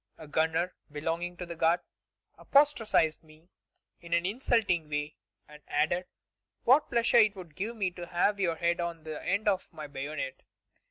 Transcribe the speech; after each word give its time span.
A 0.17 0.27
gunner 0.27 0.73
belonging 0.91 1.37
to 1.37 1.45
the 1.45 1.55
guard 1.55 1.79
apostrophized 2.35 3.21
me 3.23 3.49
in 3.99 4.13
an 4.13 4.25
insulting 4.25 4.89
way, 4.89 5.13
and 5.47 5.61
added: 5.67 6.07
'What 6.63 6.89
pleasure 6.89 7.17
it 7.17 7.35
would 7.35 7.53
give 7.53 7.75
me 7.75 7.91
to 7.91 8.07
have 8.07 8.39
your 8.39 8.55
head 8.55 8.79
on 8.81 9.03
the 9.03 9.23
end 9.23 9.47
of 9.47 9.71
my 9.71 9.85
bayonet!' 9.85 10.41